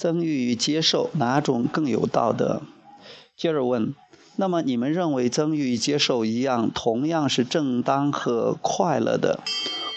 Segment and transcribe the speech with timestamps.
[0.00, 2.62] 增欲与接受哪种更有道德？
[3.36, 3.94] 接着问：
[4.36, 9.40] 那么你们认为增欲与接受一样，同样是正当和快乐的？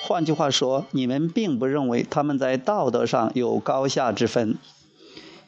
[0.06, 4.58] 换句话说，你们并不认为他们在道德上有高下之分。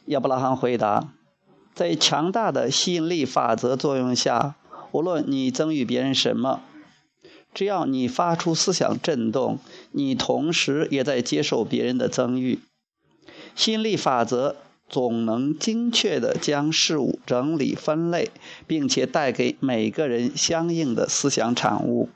[0.06, 1.12] 亚伯拉罕回答：
[1.74, 4.54] 在强大的吸引力法则作用下，
[4.90, 6.62] 无论你赠予别人什么，
[7.52, 9.58] 只要你发出思想震动，
[9.92, 12.60] 你同时也在接受别人的赠予。
[13.56, 14.54] 吸引力法则
[14.88, 18.30] 总能精确地将事物整理分类，
[18.68, 22.08] 并且带给每个人相应的思想产物。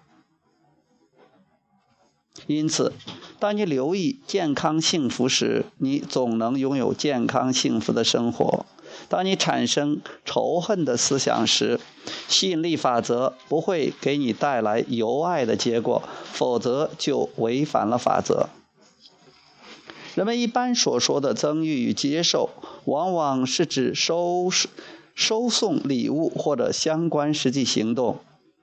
[2.46, 2.92] 因此，
[3.38, 8.64] 当你留意健康幸福时，你总能拥有健康幸福的生活；
[9.08, 11.80] 当你产生仇恨的思想时，
[12.28, 18.48] 吸引力法则不会给你带来由爱的结果，否则就违反了法则。
[20.14, 22.50] 人们一般所说的增益与接受，
[22.84, 24.50] 往往是指收
[25.14, 28.18] 收送礼物或者相关实际行动。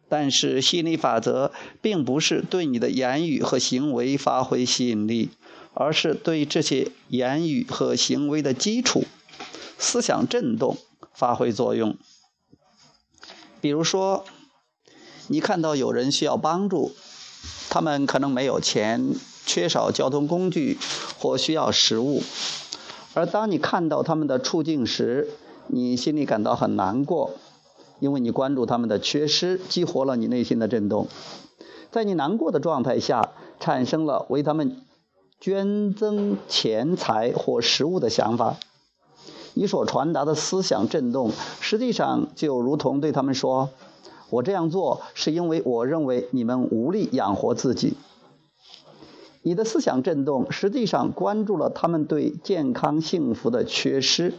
[0.10, 5.30] 但是吸引力法则并不是对你的言语和行为发挥吸引力，
[5.74, 9.04] 而是对这些言语和行为的基础——
[9.78, 10.78] 思想震动
[11.14, 11.98] 发挥作用。
[13.60, 14.24] 比如说，
[15.28, 16.96] 你看到有人需要帮助，
[17.70, 19.14] 他们可能没有钱。
[19.48, 20.78] 缺少交通工具
[21.18, 22.22] 或需要食物，
[23.14, 25.30] 而当你看到他们的处境时，
[25.68, 27.32] 你心里感到很难过，
[28.00, 31.08] 因为你关注他们的缺失，激活了你内心的震动。
[31.90, 34.82] 在你难过的状态下，产生了为他们
[35.40, 38.58] 捐赠钱财或食物的想法。
[39.54, 41.32] 你所传达的思想震动，
[41.62, 43.70] 实际上就如同对他们说
[44.30, 47.96] ：“我这样做是因为我认为你们无力养活自己。”
[49.48, 54.34] 你的思想震动实际上关注了他们对健康幸福的缺失，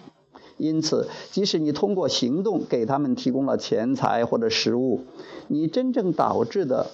[0.58, 5.06] 因此，即使你通过行动给他们提供了钱财或者食物，
[5.46, 6.88] 你真正导致的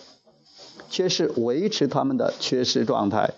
[0.89, 3.35] 却是维持他们的缺失状态。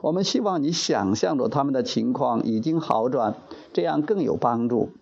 [0.00, 3.36] 我们希望你想象着他们的情况已经好转，
[3.74, 4.92] 这样更有帮助。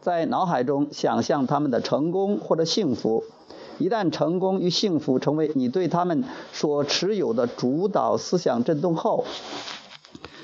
[0.00, 3.24] 在脑海中想象他们的成功或者幸福。
[3.78, 9.24] 一旦成功与幸福成为你对他们所持有的主导思想振动后，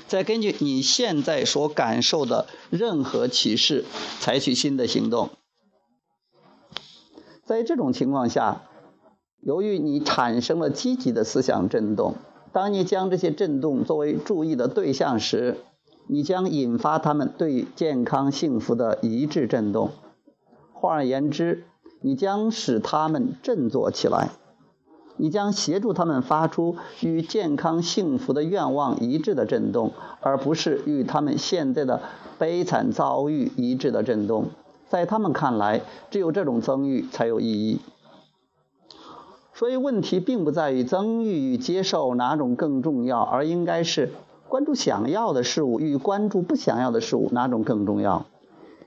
[0.07, 3.85] 再根据你现在所感受的任何启示
[4.19, 5.29] 采取新的行动。
[7.43, 8.63] 在这种情况下，
[9.41, 12.15] 由于你产生了积极的思想振动，
[12.53, 15.57] 当你将这些振动作为注意的对象时，
[16.07, 19.91] 你将引发他们对健康幸福的一致振动。
[20.71, 21.65] 换而言之，
[22.05, 24.31] 你将使他们振作起来，
[25.15, 32.01] 你将协助他们发出与健康幸福的愿望一致的震动，而不是与他们现在的
[32.37, 34.47] 悲惨遭遇一致的震动。
[34.89, 35.81] 在他们看来，
[36.11, 37.79] 只有这种增益才有意义。
[39.53, 44.11] 所以，问题并不在于增益与接受哪种更重要，而应该是
[44.49, 48.25] 关注想要的事物与关注不想要的事物哪种更重要。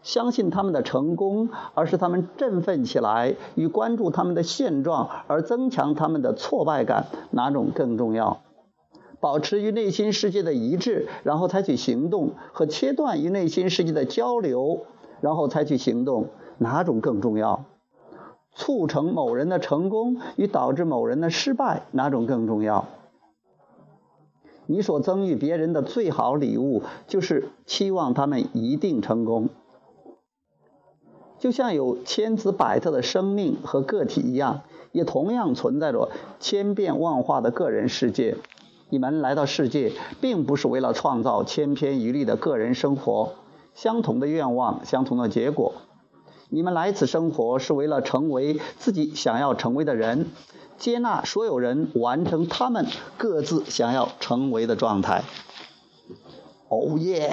[0.06, 8.40] 相信他们的成功，而使他们振奋起来；与关注他们的现状而增强他们的挫败感，哪种更重要？
[9.18, 14.86] 保持与内心世界的一致，然后采取行动，和切断与内心世界的交流，
[15.20, 16.28] 然后采取行动，
[16.58, 17.64] 哪种更重要？
[18.54, 22.86] 促成某人的成功与导致某人的失败，哪种更重要？
[24.66, 29.48] 你所赠予别人的最好礼物，就是期望他们一定成功。
[31.46, 38.36] 就像有千姿百态的生命和个体一样，也同样存在着千变万化的个人世界。
[38.88, 43.34] 你们来到世界，并不是为了创造千篇一律的个人生活，
[43.76, 45.74] 相同的愿望，相同的结果。
[46.48, 50.26] 你们来此生活，是为了成为自己想要成为的人，
[50.78, 52.86] 接纳所有人，完成他们
[53.16, 55.22] 各自想要成为的状态。
[56.68, 57.32] 哦耶！